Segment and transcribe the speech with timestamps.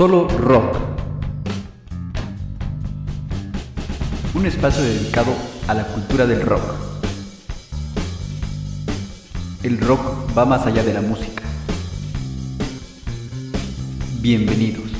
[0.00, 0.78] Solo Rock.
[4.34, 5.30] Un espacio dedicado
[5.68, 6.62] a la cultura del rock.
[9.62, 10.00] El rock
[10.34, 11.42] va más allá de la música.
[14.22, 14.90] Bienvenidos.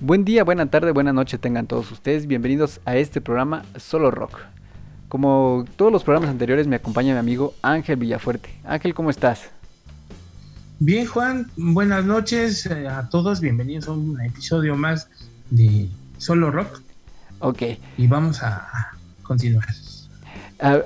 [0.00, 2.26] Buen día, buena tarde, buena noche tengan todos ustedes.
[2.26, 4.40] Bienvenidos a este programa Solo Rock.
[5.08, 8.50] Como todos los programas anteriores me acompaña mi amigo Ángel Villafuerte.
[8.64, 9.52] Ángel, ¿cómo estás?
[10.78, 13.40] Bien, Juan, buenas noches eh, a todos.
[13.40, 15.08] Bienvenidos a un episodio más
[15.48, 16.82] de Solo Rock.
[17.38, 17.62] Ok.
[17.96, 19.66] Y vamos a continuar.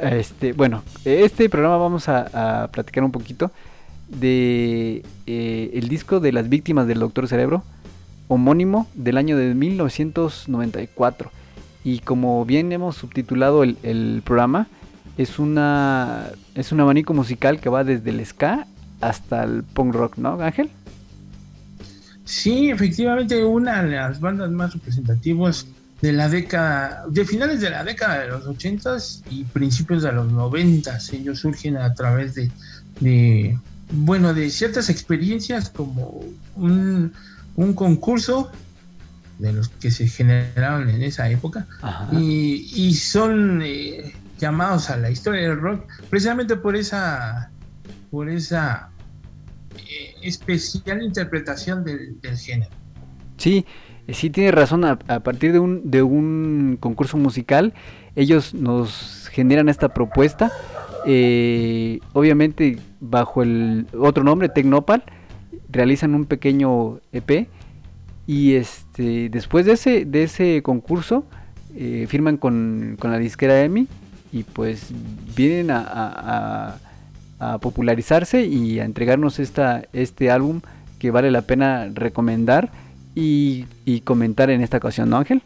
[0.03, 3.51] este, bueno, este programa vamos a, platicar un poquito
[4.07, 7.65] de eh, el disco de las víctimas del Doctor Cerebro,
[8.29, 11.33] homónimo del año de 1994.
[11.83, 14.69] Y como bien hemos subtitulado el, el programa,
[15.19, 18.69] es una es un abanico musical que va desde el ska
[19.01, 20.71] hasta el punk rock, ¿no, Ángel?
[22.25, 25.67] Sí, efectivamente, una de las bandas más representativas
[26.01, 30.31] de la década, de finales de la década de los ochentas y principios de los
[30.31, 31.13] noventas.
[31.13, 32.51] Ellos surgen a través de,
[33.01, 33.59] de,
[33.93, 36.25] bueno, de ciertas experiencias como
[36.57, 37.13] un,
[37.57, 38.51] un concurso
[39.39, 41.67] de los que se generaron en esa época
[42.13, 47.51] y, y, son eh, llamados a la historia del rock precisamente por esa
[48.11, 48.90] por esa
[49.77, 52.71] eh, especial interpretación del, género.
[53.37, 53.65] Sí,
[54.09, 57.75] sí tiene razón, a, partir de un, de un concurso musical,
[58.17, 60.53] ellos nos generan esta propuesta,
[61.07, 65.05] eh, obviamente bajo el otro nombre, Tecnopal,
[65.69, 67.49] realizan un pequeño EP
[68.27, 71.25] y este después de ese, de ese concurso
[71.75, 73.87] eh, firman con, la disquera EMI
[74.33, 74.93] y pues
[75.35, 76.79] vienen a
[77.61, 80.61] popularizarse y a entregarnos esta, este álbum
[80.99, 82.71] que vale la pena recomendar
[83.15, 83.67] y,
[84.05, 85.43] comentar en esta ocasión, ¿no, Ángel?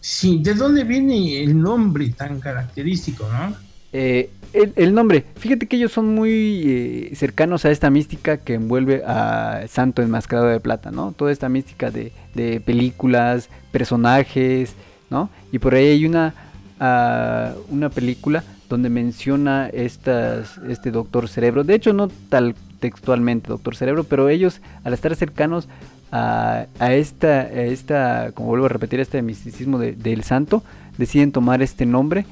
[0.00, 3.56] Sí, ¿de dónde viene el nombre tan característico, no?
[3.92, 9.02] Eh, el, nombre, fíjate que ellos son muy eh, cercanos a esta mística que envuelve
[9.04, 11.12] a Santo Enmascarado de Plata, ¿no?
[11.12, 14.74] Toda esta mística de, de películas, personajes,
[15.10, 15.30] ¿no?
[15.52, 16.34] Y por ahí hay una,
[16.78, 21.64] ah, una película donde menciona estas, este doctor cerebro.
[21.64, 25.68] De hecho, no tal textualmente doctor cerebro, pero ellos al estar cercanos
[26.12, 30.62] a, a esta, esta, como vuelvo a repetir, este misticismo del santo,
[30.98, 32.26] deciden tomar este nombre,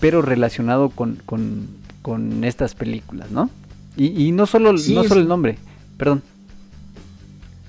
[0.00, 1.68] pero relacionado con, con,
[2.02, 3.50] con estas películas, ¿no?
[3.96, 5.56] Y, y no, solo, no solo el nombre,
[5.96, 6.22] perdón.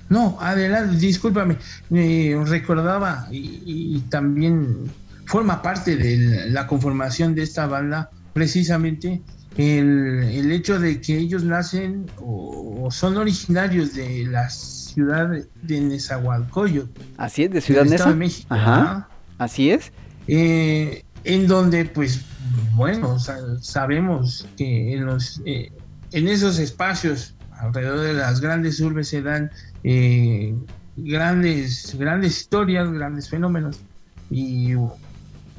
[0.08, 1.56] No, adelante, discúlpame,
[1.90, 4.90] me recordaba y, y también
[5.26, 9.22] forma parte de la conformación de esta banda precisamente
[9.56, 15.30] el, hecho de que ellos nacen o, son originarios de la ciudad
[15.62, 17.00] de Nezahualcóyotl.
[17.16, 18.54] Así es, de Ciudad de México.
[18.54, 19.08] Ajá.
[19.38, 19.92] Así es.
[20.28, 22.20] Eh, en donde, pues,
[22.74, 23.18] bueno,
[23.60, 25.72] sabemos que en, los, eh,
[26.12, 29.50] en esos espacios alrededor de las grandes urbes se dan
[29.84, 30.54] eh,
[30.96, 33.80] grandes, grandes historias, grandes fenómenos.
[34.30, 34.74] Y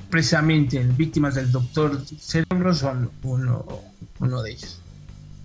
[0.09, 4.81] precisamente víctimas del doctor cerebro son uno, de ellos.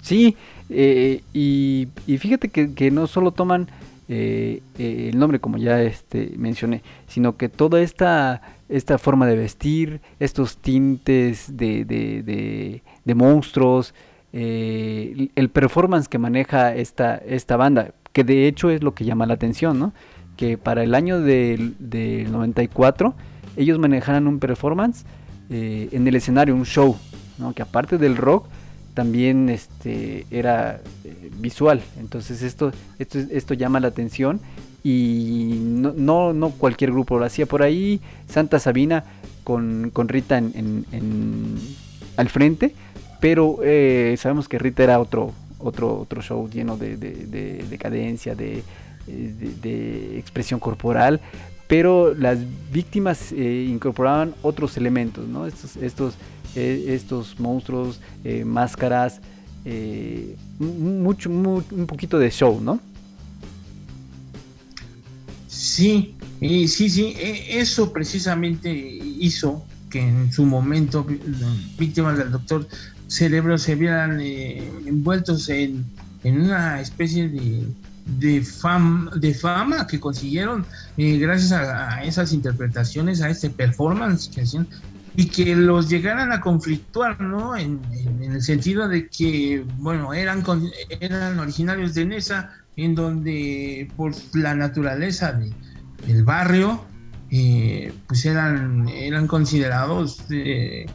[0.02, 0.36] Sí,
[0.68, 3.68] eh, y, fíjate que, no solo toman
[4.08, 9.36] eh, eh, el nombre como ya este, mencioné, sino que toda esta, esta forma de
[9.36, 13.94] vestir, estos tintes de, de, de, monstruos,
[14.32, 19.34] el performance que maneja esta, esta banda, que de hecho es lo que llama la
[19.34, 19.92] atención, ¿no?
[20.36, 23.14] que para el año del, del 94
[23.56, 25.04] ellos manejaran un performance
[25.50, 26.96] eh, en el escenario, un show,
[27.54, 28.46] que aparte del rock
[28.94, 31.82] también este, era eh, visual.
[31.98, 34.40] Entonces esto, esto, esto llama la atención
[34.84, 38.00] y no, no, cualquier grupo lo hacía por ahí.
[38.28, 39.04] Santa Sabina
[39.44, 41.56] con, Rita en,
[42.16, 42.74] al frente,
[43.20, 48.34] pero eh, sabemos que Rita era otro, otro, otro show lleno de, de, de cadencia,
[48.34, 48.62] de,
[49.06, 51.20] de, expresión corporal,
[51.72, 52.38] pero las
[52.70, 55.46] víctimas eh, incorporaban otros elementos, ¿no?
[55.46, 56.14] Estos, estos,
[56.54, 59.22] eh, estos monstruos, eh, máscaras,
[60.58, 62.78] mucho, un poquito de show, ¿no?
[65.46, 71.06] Sí, sí, sí, e, eso precisamente hizo que en su momento
[71.78, 72.68] víctimas del doctor
[73.06, 75.86] Cerebro se vieran envueltos en,
[76.22, 77.64] en una especie de
[78.04, 80.64] de, fam, de fama que consiguieron
[80.96, 84.66] eh, gracias a, esas interpretaciones, a este performance que hacían,
[85.14, 87.56] y que los llegaran a conflictuar, ¿no?
[87.56, 87.80] En,
[88.22, 90.42] el sentido de que, bueno, eran,
[91.00, 95.38] eran originarios de Nesa, en donde por la naturaleza
[96.06, 96.82] del barrio,
[97.30, 100.86] eh, pues eran, eran considerados eh,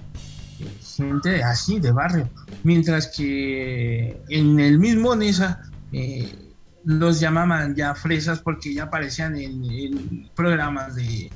[0.97, 2.29] gente así de barrio,
[2.63, 5.61] mientras que en el mismo Nesa
[5.91, 6.46] eh,
[6.87, 11.29] los llamaban ya fresas porque ya aparecían en, programas de,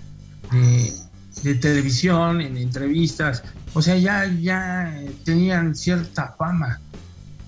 [1.44, 3.44] de, televisión, en entrevistas,
[3.74, 6.80] o sea, ya, ya tenían cierta fama.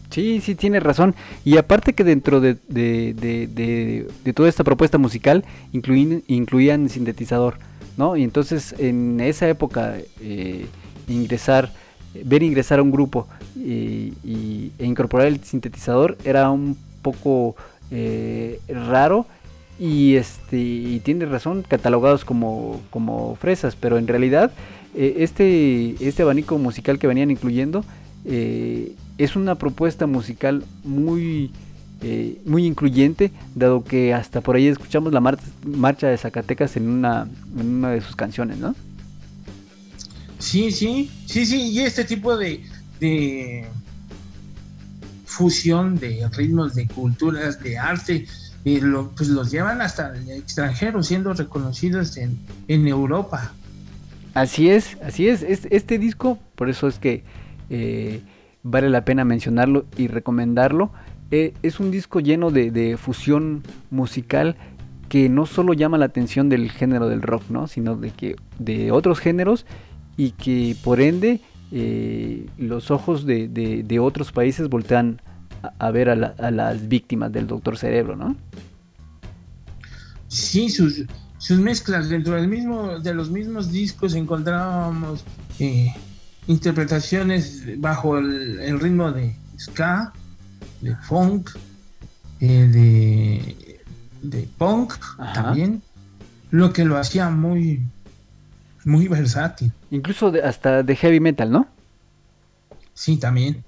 [0.09, 1.15] Sí, sí, tiene razón.
[1.45, 7.57] Y aparte que dentro de, de, toda esta propuesta musical incluían, incluían sintetizador,
[7.95, 8.17] ¿no?
[8.17, 10.67] Y entonces en esa época eh,
[11.07, 11.71] ingresar,
[12.25, 14.11] ver ingresar a un grupo y,
[14.77, 17.55] e incorporar el sintetizador era un poco
[17.95, 19.27] eh, raro
[19.77, 24.51] y este y tiene razón catalogados como, como fresas pero en realidad
[24.95, 27.85] eh, este este abanico musical que venían incluyendo
[28.25, 31.51] eh, es una propuesta musical muy
[32.45, 37.75] muy incluyente dado que hasta por ahí escuchamos la marcha de Zacatecas en una en
[37.75, 38.73] una de sus canciones no
[40.39, 42.61] sí sí sí sí y este tipo de,
[42.99, 43.67] de
[45.33, 48.27] fusión de ritmos, de culturas, de arte,
[48.63, 53.51] y pues los llevan hasta el extranjero, siendo reconocidos en, Europa.
[54.33, 55.43] Así es, así es.
[55.43, 57.23] Este, disco, por eso es que
[57.69, 58.21] eh,
[58.61, 60.91] vale la pena mencionarlo y recomendarlo.
[61.31, 64.55] Eh, es un disco lleno de, fusión musical
[65.09, 67.67] que no solo llama la atención del género del rock, ¿no?
[67.67, 69.65] sino de que de otros géneros
[70.15, 71.41] y que por ende
[71.75, 75.19] eh, los ojos de, otros países voltean
[75.79, 78.35] a, ver a, las víctimas del Doctor Cerebro, ¿no?
[80.27, 81.03] Sí, sus,
[81.39, 85.25] sus mezclas dentro del mismo, de los mismos discos encontrábamos
[85.57, 85.91] eh,
[86.45, 90.13] interpretaciones bajo el, ritmo de ska,
[90.81, 91.49] de funk,
[92.39, 93.81] eh, de,
[94.21, 94.93] de, punk
[95.33, 95.81] también,
[96.51, 97.83] lo que lo hacía muy,
[98.85, 99.71] muy versátil.
[99.91, 101.67] Incluso hasta de heavy metal, ¿no?
[102.93, 103.63] Sí, también.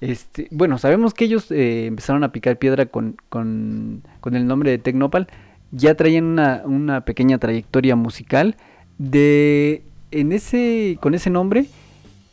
[0.00, 4.02] Este, bueno, sabemos que ellos eh, empezaron a picar piedra con, con,
[4.32, 5.28] el nombre de Tecnopal.
[5.72, 8.56] Ya traían una, una, pequeña trayectoria musical.
[8.98, 11.66] De, en ese, con ese nombre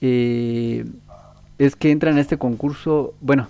[0.02, 0.86] eh,
[1.58, 3.14] es que entran a este concurso.
[3.22, 3.48] Bueno,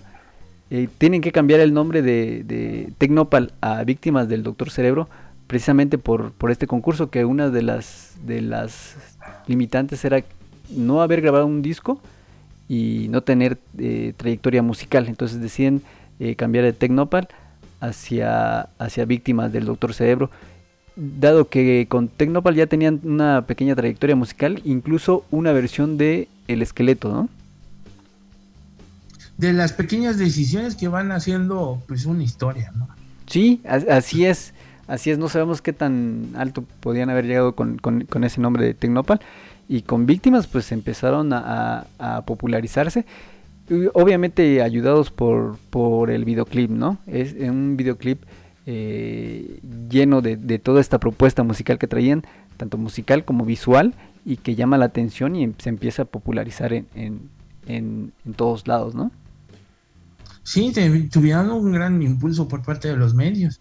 [0.69, 5.07] eh, tienen que cambiar el nombre de, de Tecnopal a Víctimas del Doctor Cerebro
[5.47, 8.95] precisamente por, por este concurso que una de las, de las
[9.47, 10.23] limitantes era
[10.69, 11.99] no haber grabado un disco
[12.67, 15.07] y no tener eh, trayectoria musical.
[15.07, 15.81] Entonces deciden
[16.19, 17.29] eh, cambiar de Tecnopal
[17.79, 20.29] hacia, hacia Víctimas del Doctor Cerebro.
[20.95, 26.61] Dado que con Tecnopal ya tenían una pequeña trayectoria musical, incluso una versión de El
[26.61, 27.29] Esqueleto, ¿no?
[29.37, 32.87] De las pequeñas decisiones que van haciendo pues una historia, ¿no?
[33.27, 34.53] Sí, así es.
[34.87, 37.79] Así es, no sabemos qué tan alto podían haber llegado con,
[38.23, 39.19] ese nombre de Tecnopal.
[39.69, 41.85] Y con víctimas pues empezaron a,
[42.25, 43.05] popularizarse.
[43.93, 46.99] Obviamente ayudados por, por el videoclip, ¿no?
[47.05, 48.23] Es un videoclip
[48.65, 49.59] eh,
[49.89, 52.23] lleno de, toda esta propuesta musical que traían,
[52.55, 53.93] tanto musical como visual,
[54.25, 57.31] y que llama la atención y se empieza a popularizar en, en,
[57.67, 59.11] en todos lados, ¿no?
[60.43, 60.73] Sí,
[61.11, 63.59] tuvieron un gran impulso por parte de los medios.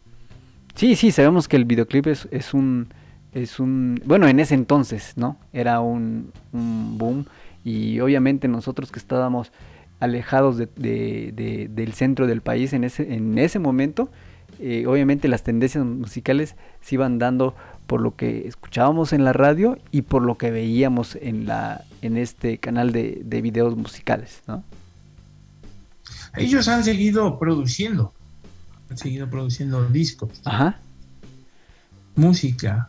[0.76, 2.88] Sí, sí, sabemos que el videoclip es, un
[3.32, 7.24] es un bueno en ese entonces no era un, boom
[7.64, 9.52] y obviamente nosotros que estábamos
[10.00, 14.10] alejados de, del centro del país en ese en ese momento
[14.60, 17.54] eh, obviamente las tendencias musicales se iban dando
[17.86, 22.18] por lo que escuchábamos en la radio y por lo que veíamos en la en
[22.18, 24.62] este canal de, de videos musicales no
[26.36, 28.12] ellos han seguido produciendo
[28.90, 30.40] han seguido produciendo discos.
[30.44, 30.78] Ajá.
[32.14, 32.88] Música.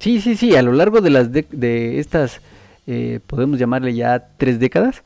[0.00, 2.40] Sí, sí, sí, a lo largo de, las de, estas,
[2.86, 5.02] eh, podemos llamarle ya tres décadas,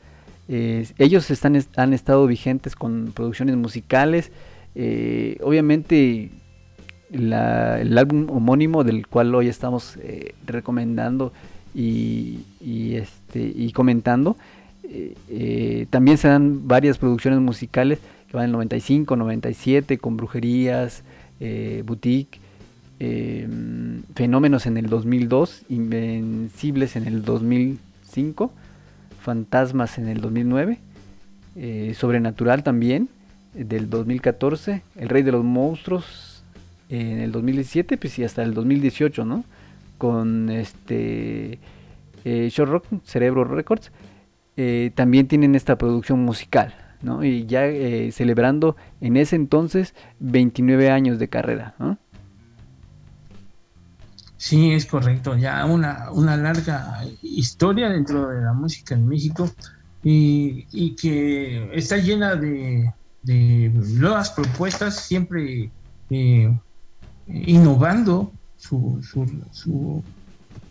[0.47, 4.31] eh, ellos están, han estado vigentes con producciones musicales.
[4.75, 6.31] Eh, obviamente
[7.11, 9.97] el álbum homónimo del cual hoy estamos
[10.47, 11.31] recomendando
[11.75, 14.35] y, y, este, y comentando,
[15.91, 17.99] también se dan varias producciones musicales
[18.33, 21.03] van en el 95, 97, con brujerías,
[21.39, 22.39] eh, boutique,
[22.99, 23.47] eh,
[24.15, 28.51] fenómenos en el 2002, invencibles en el 2005,
[29.21, 30.79] fantasmas en el 2009,
[31.55, 33.09] eh, sobrenatural también,
[33.53, 36.43] del 2014, el rey de los monstruos
[36.89, 39.43] en el 2017, pues y hasta el 2018, ¿no?
[39.97, 41.59] Con este
[42.25, 43.91] eh, Short Rock, Cerebro Records,
[44.57, 47.23] eh, también tienen esta producción musical, ¿no?
[47.23, 51.75] Y ya eh, celebrando en ese entonces 29 años de carrera.
[54.37, 59.49] Sí, es correcto, ya una, una larga historia dentro de la música en México
[60.03, 62.91] y, que está llena de,
[63.23, 65.71] nuevas propuestas, siempre
[66.09, 66.59] eh,
[67.27, 70.03] innovando su, su,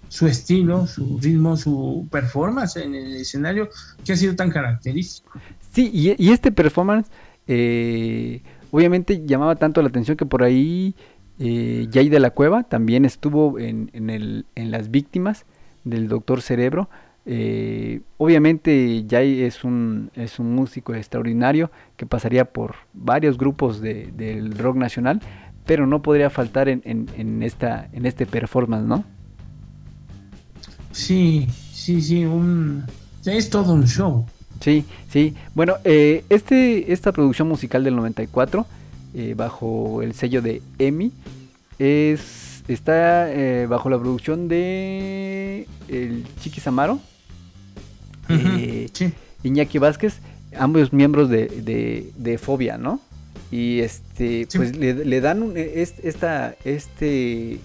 [0.09, 3.71] su, estilo, su ritmo, su performance en el escenario
[4.05, 5.41] que ha sido tan característico.
[5.73, 7.11] Sí, y, este performance
[7.49, 10.95] eh, obviamente llamaba tanto la atención que por ahí
[11.39, 15.47] eh, Jay de la Cueva también estuvo en, en, el, en las víctimas
[15.85, 16.91] del Doctor Cerebro.
[17.25, 24.13] Eh, obviamente Jay es un, es un músico extraordinario que pasaría por varios grupos de,
[24.15, 25.21] del rock nacional,
[25.65, 29.05] pero no podría faltar en, en, esta, en este performance, ¿no?
[30.91, 32.85] Sí, sí, sí, un,
[33.25, 34.27] es todo un show.
[34.63, 35.35] Sí, sí.
[35.55, 38.65] Bueno, eh, este, esta producción musical del 94
[39.15, 41.13] eh, bajo el sello de EMI.
[41.79, 46.99] Es, está eh, bajo la producción de el Chiqui Samaro,
[48.31, 48.89] eh,
[49.43, 50.21] Iñaki Vázquez,
[50.57, 53.01] ambos miembros de, de, Fobia, ¿no?
[53.51, 57.59] Y este, pues le, dan esta, este,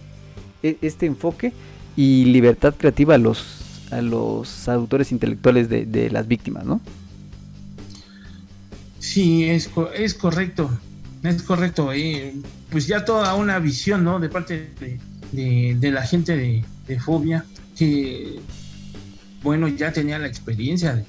[0.64, 1.54] e, este enfoque
[1.96, 6.82] y libertad creativa a los, a los autores intelectuales de, de las víctimas, ¿no?
[9.00, 10.70] Sí, es, es correcto.
[11.24, 14.20] Es correcto, y pues ya toda una visión, ¿no?
[14.20, 14.70] De parte
[15.32, 16.38] de, la gente
[16.88, 17.44] de, Fobia,
[17.76, 18.40] que,
[19.44, 21.04] bueno, ya tenía la experiencia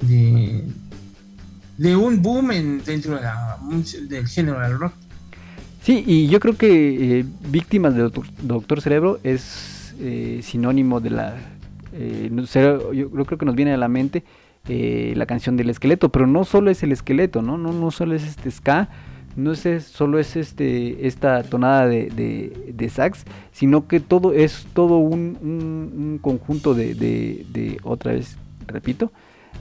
[0.00, 0.64] de,
[1.76, 3.18] de, un boom dentro
[4.08, 4.94] del género del rock.
[5.82, 8.10] Sí, y yo creo que eh, Víctimas de
[8.42, 11.36] Doctor, Cerebro es eh, sinónimo de la...
[11.92, 12.30] Eh,
[12.94, 14.24] yo creo que nos viene a la mente
[14.68, 17.58] la canción del esqueleto, pero no solo es el esqueleto, ¿no?
[17.58, 18.88] No, no solo es este ska,
[19.36, 26.18] no es solo es este esta tonada de, sax, sino que todo es todo un,
[26.20, 29.12] conjunto de, otra vez, repito,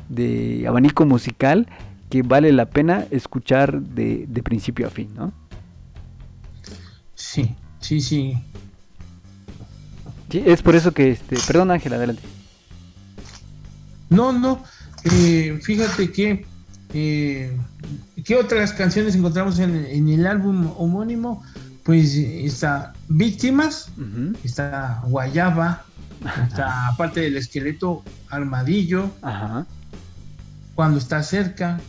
[0.10, 1.68] de abanico musical
[2.10, 5.32] que vale la pena escuchar de, principio a fin, ¿no?
[7.16, 8.34] Sí, sí, sí.
[10.32, 12.24] Sí, es por eso que, este, perdón Ángel, adelante.
[14.10, 14.64] No, no,
[15.04, 16.46] eh, fíjate que
[16.94, 17.58] eh,
[18.26, 21.44] ¿Qué otras canciones encontramos en, el álbum homónimo?
[21.84, 23.90] Pues está Víctimas,
[24.44, 25.84] está Guayaba,
[26.48, 29.10] está aparte del esqueleto Armadillo,
[30.76, 31.80] Cuando está cerca,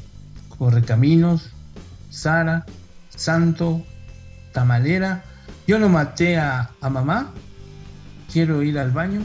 [0.56, 1.50] Correcaminos,
[2.10, 2.64] Sara,
[3.10, 3.82] Santo,
[4.52, 5.24] Tamalera,
[5.66, 7.32] Yo no maté a, a mamá,
[8.32, 9.20] Quiero ir al baño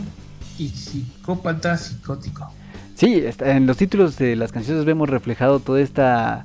[0.57, 2.51] y Psicópata Psicótico.
[2.95, 6.43] Sí, en los títulos de las canciones vemos reflejado toda esta,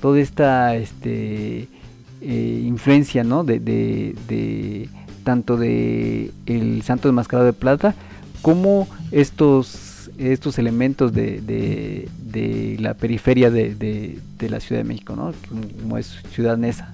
[0.00, 1.68] toda esta, este,
[2.20, 3.44] eh, influencia, ¿no?
[3.44, 4.88] De, de,
[5.24, 7.94] tanto de el Santo Enmascarado de Plata
[8.42, 11.40] como estos, estos elementos de,
[12.32, 15.32] de la periferia de, la Ciudad de México, ¿no?
[15.48, 16.92] Como es Ciudad Nesa.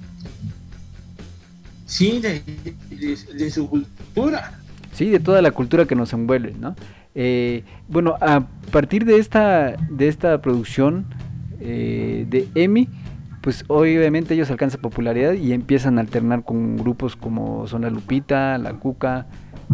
[1.85, 4.59] Sí, de, su cultura.
[4.99, 6.75] Sí, de toda la cultura que nos envuelve, ¿no?
[7.15, 11.05] Eh, bueno, a partir de esta, de esta producción
[11.61, 12.89] eh, de EMI,
[13.39, 18.73] pues obviamente ellos alcanzan popularidad y empiezan a alternar con grupos como Zona Lupita, La
[18.73, 19.27] Cuca,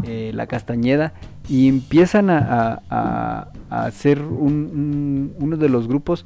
[0.04, 1.14] eh, La Castañeda,
[1.50, 6.24] y empiezan a, a, ser uno de los grupos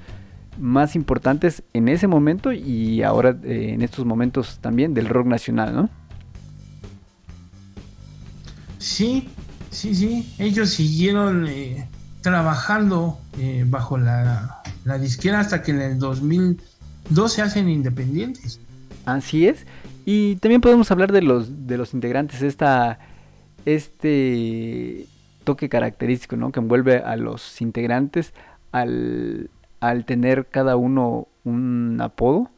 [0.60, 5.90] más importantes en ese momento y ahora en estos momentos también del rock nacional, ¿no?
[8.80, 9.30] Sí,
[9.72, 11.88] Sí, sí, ellos siguieron eh,
[12.22, 18.60] trabajando eh, bajo la, la, disquera hasta que en el 2012 se hacen independientes.
[19.06, 19.66] Así es.
[20.06, 23.00] Y también podemos hablar de los, de los integrantes, esta,
[23.66, 25.06] este
[25.44, 26.52] toque característico ¿no?
[26.52, 28.34] que envuelve a los integrantes
[28.72, 32.50] al, al tener cada uno un apodo.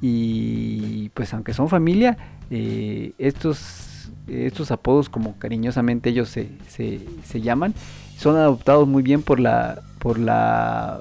[0.00, 2.18] Y pues aunque son familia,
[2.50, 3.95] eh, estos
[4.28, 7.74] estos apodos como cariñosamente ellos se, se, llaman,
[8.18, 11.00] son adoptados muy bien por la, por la,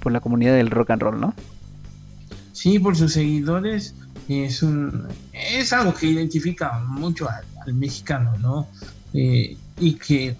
[0.00, 1.34] por la comunidad del rock and roll, ¿no?
[2.52, 3.94] Sí, por sus seguidores
[4.28, 8.68] es un es algo que identifica mucho al, mexicano, ¿no?
[9.12, 10.36] Eh, y que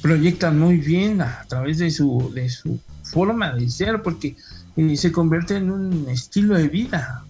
[0.00, 4.36] proyectan muy bien a través de su de su forma de ser, porque
[4.76, 7.24] eh, se convierte en un estilo de vida.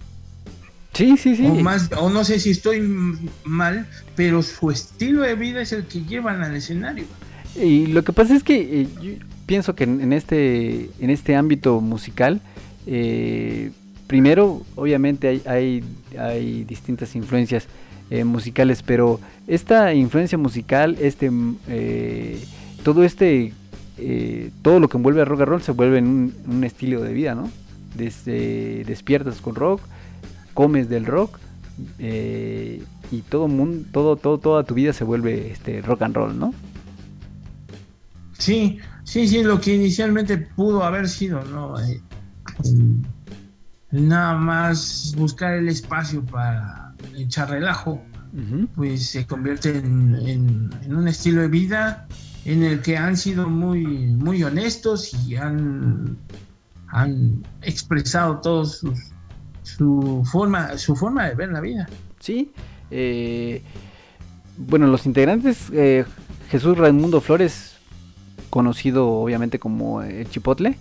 [0.99, 1.47] Sí, sí, sí.
[1.47, 2.81] O, más, o no sé si estoy
[3.45, 3.87] mal,
[4.17, 7.05] pero su estilo de vida es el que llevan al escenario.
[7.55, 9.13] Y lo que pasa es que eh, yo
[9.47, 12.41] pienso que en, este, en este ámbito musical,
[12.89, 13.71] eh,
[14.09, 15.85] primero, obviamente hay, hay,
[16.19, 17.69] hay distintas influencias
[18.11, 21.31] eh, musicales, pero esta influencia musical, este,
[22.83, 23.53] todo este,
[24.63, 27.13] todo lo que envuelve a rock and roll se vuelve en un, un estilo de
[27.13, 27.49] vida, ¿no?
[27.95, 29.81] Desde despiertas con rock,
[30.59, 31.39] comes del rock
[32.01, 36.53] y todo mundo, todo, todo, toda tu vida se vuelve este rock and roll, ¿no?
[38.37, 41.79] Sí, sí, sí, lo que inicialmente pudo haber sido, ¿no?
[41.79, 42.03] Eh,
[43.93, 48.03] nada más buscar el espacio para echar relajo,
[48.75, 52.09] pues se convierte en, un estilo de vida
[52.45, 56.19] en el que han sido muy, muy honestos y han,
[56.89, 58.85] han expresado todos
[59.77, 61.89] su forma, su forma de ver la vida.
[62.21, 62.51] Sí,
[62.91, 63.63] eh,
[64.57, 66.05] bueno, los integrantes, eh,
[66.51, 67.77] Jesús Raimundo Flores
[68.51, 70.79] conocido obviamente como el Chipotle,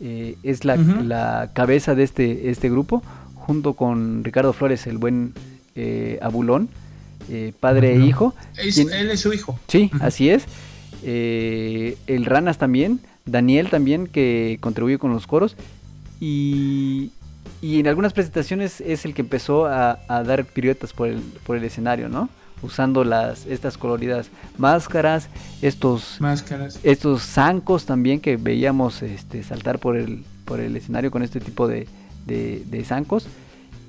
[0.00, 3.02] eh, es la, cabeza de este, este grupo,
[3.34, 5.32] junto con Ricardo Flores, el buen
[6.20, 6.68] Abulón,
[7.60, 8.34] padre e hijo.
[8.56, 9.58] él es su hijo.
[9.68, 10.44] Sí, así es.
[11.02, 15.56] el Ranas también, Daniel también, que contribuye con los coros.
[16.20, 17.12] Y,
[17.60, 21.56] y en algunas presentaciones es el que empezó a, a dar piruetas por el, por
[21.56, 22.28] el escenario, ¿no?
[22.62, 25.28] usando las estas coloridas máscaras,
[25.62, 31.22] estos máscaras, estos zancos también que veíamos este, saltar por el por el escenario con
[31.22, 31.86] este tipo de,
[32.26, 33.26] de, zancos.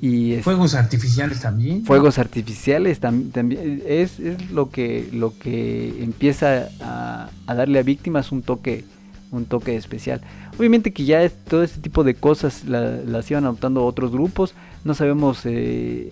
[0.01, 7.29] Y fuegos artificiales también fuegos artificiales también es, es, lo que lo que empieza a,
[7.47, 8.85] darle a víctimas un toque
[9.31, 10.21] un toque especial.
[10.57, 14.53] Obviamente que ya todo este tipo de cosas las iban adoptando otros grupos.
[14.83, 16.11] No sabemos eh,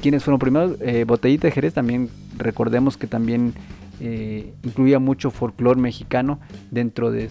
[0.00, 2.08] quienes fueron primero, eh, Botellita de Jerez también
[2.38, 3.54] recordemos que también
[4.00, 7.28] eh, incluía mucho folclore mexicano dentro de,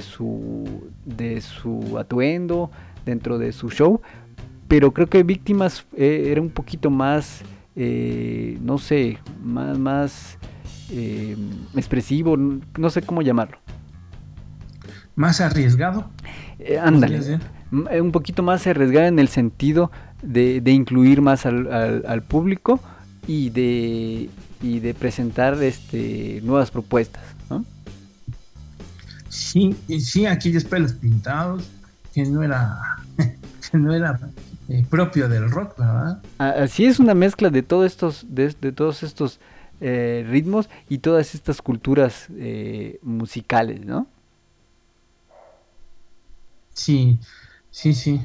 [0.00, 2.70] su, de su atuendo,
[3.04, 4.00] dentro de su show,
[4.68, 7.42] pero creo que Víctimas eh, era un poquito más,
[7.74, 10.38] no sé, más, más
[11.76, 13.61] expresivo, no sé cómo llamarlo.
[15.14, 16.08] Más arriesgado.
[16.80, 17.38] ándale,
[17.70, 19.90] un poquito más arriesgado en el sentido
[20.22, 22.80] de, incluir más al, público
[23.26, 24.30] y de,
[24.62, 27.22] y de presentar este, nuevas propuestas.
[27.50, 27.64] ¿no?
[29.28, 31.68] Sí, sí, aquellos pelos pintados,
[32.14, 32.78] que no era,
[33.72, 34.18] no era
[34.68, 36.22] eh, propio del rock, ¿verdad?
[36.38, 39.40] Así es una mezcla de todos estos, de, todos estos
[39.80, 44.06] eh, ritmos y todas estas culturas eh, musicales, ¿no?
[46.82, 47.20] Sí,
[47.70, 48.20] sí, sí.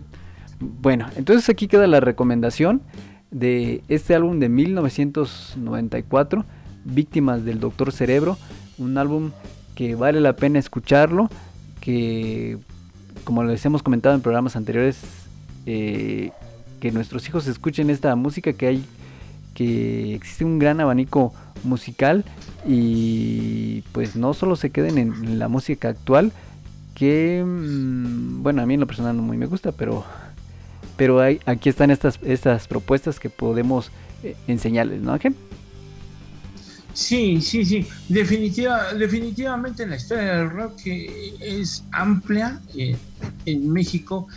[0.59, 2.81] Bueno, entonces aquí queda la recomendación
[3.29, 6.43] de este álbum de 1994,
[6.83, 8.35] Víctimas del Doctor Cerebro,
[8.79, 9.29] un álbum
[9.75, 11.29] que vale la pena escucharlo,
[11.81, 12.57] que
[13.25, 15.01] como les hemos comentado en programas anteriores,
[15.67, 16.31] eh,
[16.79, 18.83] que nuestros hijos escuchen esta música, que hay,
[19.53, 21.31] que existe un gran abanico
[21.63, 22.25] musical
[22.65, 26.31] y pues no solo se queden en, la música actual,
[26.97, 30.03] que mm, bueno, a mí en lo personal no muy me gusta, pero
[30.95, 33.91] pero hay, aquí están estas, estas propuestas que podemos
[34.23, 35.35] eh, enseñarles, ¿no, Ángel?
[36.93, 37.85] Sí, sí, sí.
[38.09, 42.97] Definitiva, definitivamente la historia del rock es amplia eh,
[43.45, 44.27] en México,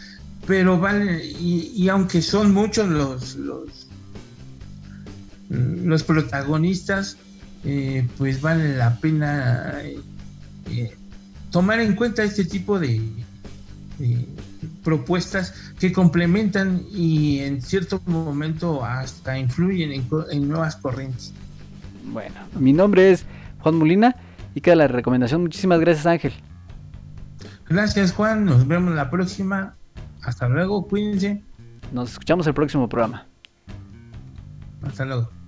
[0.46, 3.88] pero vale, y, aunque son muchos los, los,
[5.48, 7.16] los protagonistas,
[7.64, 9.80] eh, pues vale la pena
[11.50, 13.00] tomar en cuenta este tipo de,
[14.82, 19.92] propuestas que complementan y en cierto momento hasta influyen
[20.30, 21.32] en, nuevas corrientes.
[22.06, 23.26] Bueno, mi nombre es
[23.60, 24.16] Juan Molina
[24.54, 25.42] y queda la recomendación.
[25.42, 26.32] Muchísimas gracias Ángel.
[27.68, 29.74] Gracias Juan, nos vemos la próxima.
[30.22, 31.42] Hasta luego, cuídense.
[31.92, 33.26] Nos escuchamos el próximo programa.
[34.82, 35.39] Hasta luego.